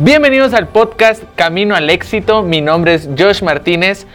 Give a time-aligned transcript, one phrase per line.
[0.00, 2.44] Bienvenidos al podcast Camino al Éxito.
[2.44, 4.06] Mi nombre es Josh Martínez.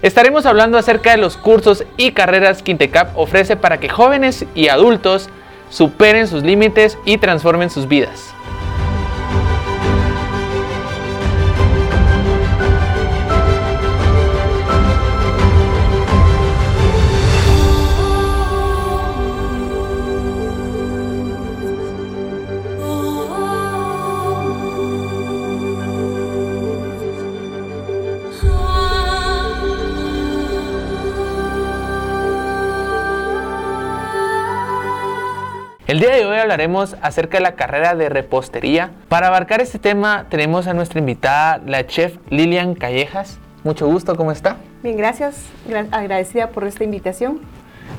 [0.00, 4.68] Estaremos hablando acerca de los cursos y carreras que Intecap ofrece para que jóvenes y
[4.68, 5.30] adultos
[5.68, 8.32] superen sus límites y transformen sus vidas.
[35.92, 38.92] El día de hoy hablaremos acerca de la carrera de repostería.
[39.10, 43.38] Para abarcar este tema tenemos a nuestra invitada, la chef Lilian Callejas.
[43.62, 44.56] Mucho gusto, ¿cómo está?
[44.82, 45.44] Bien, gracias.
[45.90, 47.42] agradecida por esta invitación.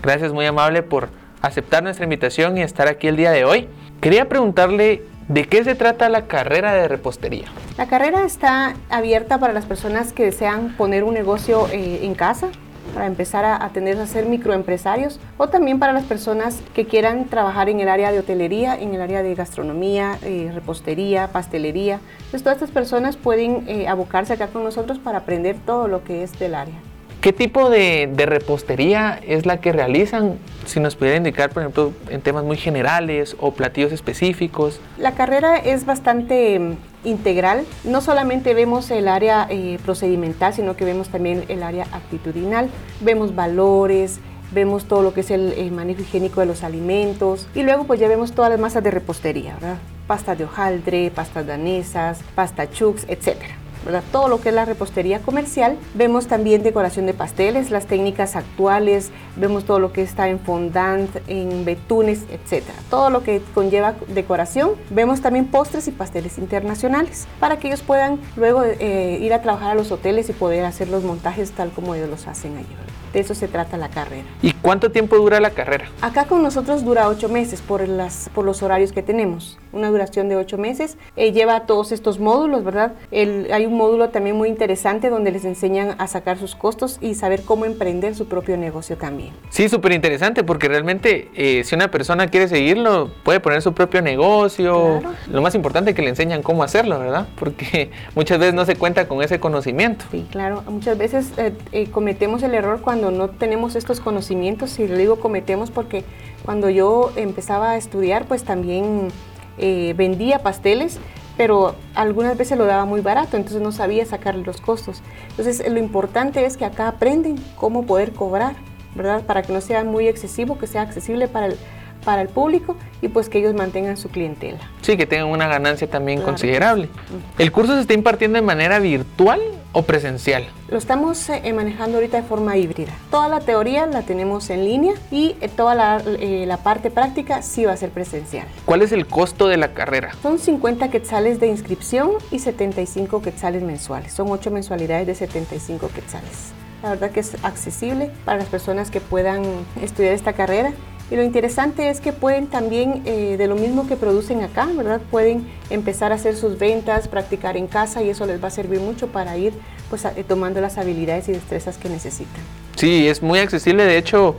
[0.01, 1.09] Gracias, muy amable por
[1.43, 3.69] aceptar nuestra invitación y estar aquí el día de hoy.
[4.01, 7.45] Quería preguntarle de qué se trata la carrera de repostería.
[7.77, 12.47] La carrera está abierta para las personas que desean poner un negocio eh, en casa,
[12.93, 17.69] para empezar a, tener a ser microempresarios o también para las personas que quieran trabajar
[17.69, 21.99] en el área de hotelería, en el área de gastronomía, eh, repostería, pastelería.
[22.17, 26.23] Entonces todas estas personas pueden eh, abocarse acá con nosotros para aprender todo lo que
[26.23, 26.75] es del área.
[27.23, 30.39] ¿Qué tipo de, repostería es la que realizan?
[30.65, 34.81] Si nos pudiera indicar, por ejemplo, en temas muy generales o platillos específicos.
[34.97, 37.65] La carrera es bastante integral.
[37.83, 42.69] No solamente vemos el área eh, procedimental, sino que vemos también el área actitudinal.
[43.01, 44.19] Vemos valores,
[44.53, 48.07] vemos todo lo que es el, manejo higiénico de los alimentos y luego pues ya
[48.07, 49.77] vemos todas las masas de repostería, ¿verdad?
[50.07, 53.62] Pasta de hojaldre, pastas danesas, pasta chucs, etcétera
[54.11, 55.77] todo lo que es la repostería comercial.
[55.93, 61.09] Vemos también decoración de pasteles, las técnicas actuales, vemos todo lo que está en fondant,
[61.27, 62.63] en betunes, etc.
[62.89, 64.71] Todo lo que conlleva decoración.
[64.89, 69.71] Vemos también postres y pasteles internacionales para que ellos puedan luego eh, ir a trabajar
[69.71, 72.82] a los hoteles y poder hacer los montajes tal como ellos los hacen allí.
[73.13, 74.23] De eso se trata la carrera.
[74.41, 75.85] ¿Y cuánto tiempo dura la carrera?
[76.01, 79.59] Acá con nosotros dura ocho meses por, las, por los horarios que tenemos.
[79.71, 80.97] Una duración de ocho meses.
[81.15, 82.93] Eh, lleva todos estos módulos, ¿verdad?
[83.11, 87.43] hay un módulo también muy interesante donde les enseñan a sacar sus costos y saber
[87.43, 89.31] cómo emprender su propio negocio también.
[89.49, 94.01] Sí, súper interesante porque realmente eh, si una persona quiere seguirlo, puede poner su propio
[94.01, 95.01] negocio.
[95.31, 97.27] Lo más importante es que le enseñan cómo hacerlo, ¿verdad?
[97.37, 100.05] Porque muchas veces no se cuenta con ese conocimiento.
[100.11, 100.63] Sí, claro.
[100.67, 105.71] Muchas veces eh, cometemos el error cuando no tenemos estos conocimientos, y lo digo cometemos
[105.71, 106.03] porque
[106.45, 109.09] cuando yo empezaba a estudiar, pues también
[109.57, 110.99] eh, vendía pasteles,
[111.37, 115.01] pero algunas veces lo daba muy barato, entonces no sabía sacarle los costos.
[115.29, 118.55] Entonces lo importante es que acá aprenden cómo poder cobrar,
[118.95, 119.23] ¿verdad?
[119.25, 121.57] Para que no sea muy excesivo, que sea accesible para el,
[122.03, 124.59] para el público y pues que ellos mantengan su clientela.
[124.81, 126.89] Sí, que tengan una ganancia también considerable.
[127.37, 129.41] ¿El curso se está impartiendo de manera virtual
[129.73, 130.45] o presencial?
[130.69, 132.93] Lo estamos eh, manejando ahorita de forma híbrida.
[133.11, 137.41] Toda la teoría la tenemos en línea y eh, toda la, eh, la, parte práctica
[137.41, 138.47] sí va a ser presencial.
[138.65, 140.13] ¿Cuál es el costo de la carrera?
[140.21, 144.13] Son 50 quetzales de inscripción y 75 quetzales mensuales.
[144.13, 146.53] Son 8 mensualidades de 75 quetzales.
[146.81, 149.43] La verdad que es accesible para las personas que puedan
[149.81, 150.73] estudiar esta carrera
[151.11, 155.01] y lo interesante es que pueden también, eh, de lo mismo que producen acá, ¿verdad?
[155.11, 158.79] Pueden empezar a hacer sus ventas, practicar en casa y eso les va a servir
[158.79, 159.53] mucho para ir
[159.89, 162.41] pues, eh, tomando las habilidades y destrezas que necesitan.
[162.75, 164.37] Sí, es muy accesible, de hecho,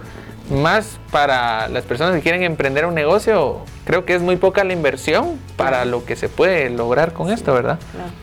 [0.51, 4.73] más para las personas que quieren emprender un negocio, creo que es muy poca la
[4.73, 7.79] inversión para lo que se puede lograr con esto, ¿verdad?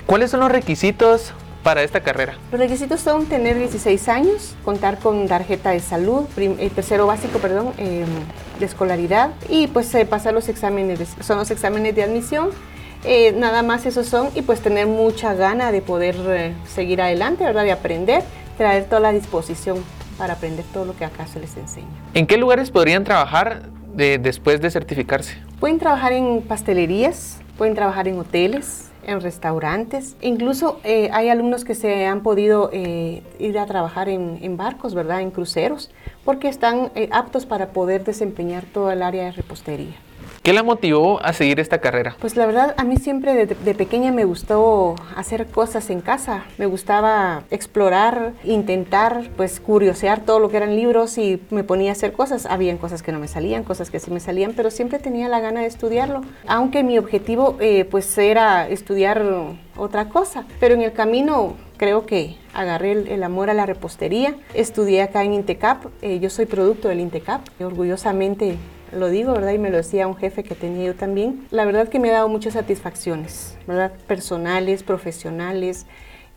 [0.06, 1.34] ¿Cuáles son los requisitos
[1.64, 2.36] para esta carrera?
[2.52, 7.40] Los requisitos son tener 16 años, contar con tarjeta de salud, el eh, tercero básico,
[7.40, 8.06] perdón, em,
[8.60, 12.50] de escolaridad y pues eh, pasar los exámenes, son los exámenes de admisión.
[13.04, 17.64] Eh, nada más esos son y pues tener mucha gana de poder seguir adelante, ¿verdad?
[17.64, 18.24] De aprender,
[18.58, 19.84] traer toda la disposición
[20.20, 21.88] para aprender todo lo que acá se les enseña.
[22.14, 23.64] ¿En qué lugares podrían trabajar
[23.96, 25.36] después de certificarse?
[25.60, 30.16] Pueden trabajar en pastelerías, pueden trabajar en hoteles, en restaurantes.
[30.22, 35.22] Incluso eh, hay alumnos que se han podido eh, ir a trabajar en, barcos, ¿verdad?
[35.22, 35.92] En cruceros,
[36.26, 39.96] porque están eh, aptos para poder desempeñar todo el área de repostería.
[40.44, 42.16] ¿Qué la motivó a seguir esta carrera?
[42.20, 46.46] Pues la verdad, a mí siempre de, pequeña me gustó hacer cosas en casa.
[46.58, 51.94] Me gustaba explorar, intentar, pues curiosear todo lo que eran libros y me ponía a
[51.94, 52.48] hacer cosas.
[52.48, 55.42] Habían cosas que no me salían, cosas que sí me salían, pero siempre tenía la
[55.42, 56.22] gana de estudiarlo.
[56.48, 59.24] Aunque mi objetivo eh, pues era estudiar
[59.78, 60.46] otra cosa.
[60.60, 64.34] Pero en el camino creo que agarré el, amor a la repostería.
[64.56, 65.86] Estudié acá en Intecap.
[66.02, 67.42] Eh, yo soy producto del Intecap.
[67.62, 68.58] Orgullosamente
[68.94, 69.52] lo digo, ¿verdad?
[69.52, 71.48] Y me lo decía un jefe que tenía yo también.
[71.52, 73.92] La verdad que me ha dado muchas satisfacciones, ¿verdad?
[74.08, 75.86] Personales, profesionales,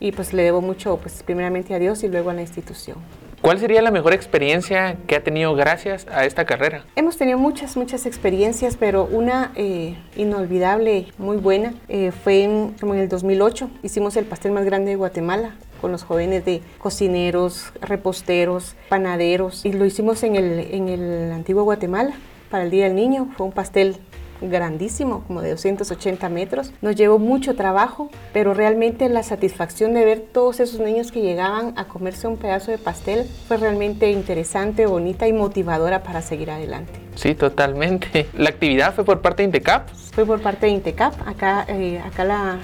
[0.00, 2.98] y pues le debo mucho, pues primeramente a Dios y luego a la institución.
[3.40, 6.84] ¿Cuál sería la mejor experiencia que ha tenido gracias a esta carrera?
[6.96, 12.94] Hemos tenido muchas, muchas experiencias, pero una eh, inolvidable, muy buena, eh, fue en, como
[12.94, 13.68] en el 2008.
[13.82, 19.74] Hicimos el pastel más grande de Guatemala con los jóvenes de cocineros, reposteros, panaderos, y
[19.74, 22.14] lo hicimos en el, en el antiguo Guatemala
[22.54, 23.30] para el Día del Niño.
[23.36, 23.96] Fue un pastel
[24.40, 26.72] grandísimo, como de 280 metros.
[26.82, 31.76] Nos llevó mucho trabajo, pero realmente la satisfacción de ver todos esos niños que llegaban
[31.76, 36.92] a comerse un pedazo de pastel fue realmente interesante, bonita y motivadora para seguir adelante.
[37.16, 38.28] Sí, totalmente.
[38.34, 39.88] ¿La actividad fue por parte de Intecap?
[40.12, 41.26] Fue por parte de Intecap.
[41.26, 42.60] Acá, eh, acá la,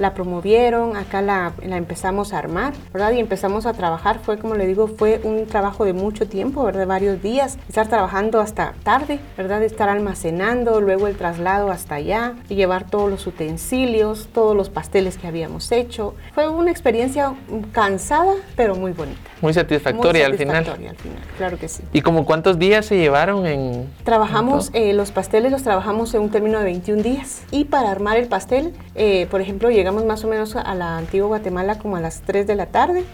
[0.00, 3.12] la promovieron, acá la, empezamos a armar, ¿verdad?
[3.12, 6.86] Y empezamos a trabajar, fue como le digo, fue un trabajo de mucho tiempo, ¿verdad?
[6.86, 9.62] Varios días, estar trabajando hasta tarde, ¿verdad?
[9.62, 15.18] Estar almacenando, luego el traslado hasta allá y llevar todos los utensilios, todos los pasteles
[15.18, 16.14] que habíamos hecho.
[16.34, 17.34] Fue una experiencia
[17.72, 19.20] cansada, pero muy bonita.
[19.42, 20.66] Muy satisfactoria, al final.
[20.66, 20.96] al final,
[21.36, 21.82] claro que sí.
[21.92, 23.86] ¿Y como cuántos días se llevaron en...?
[24.04, 27.42] Trabajamos, eh, los pasteles los trabajamos en un término de 21 días.
[27.50, 31.28] Y para armar el pastel, eh, por ejemplo, llegamos más o menos a la antigua
[31.28, 33.04] Guatemala como a las 3 de la tarde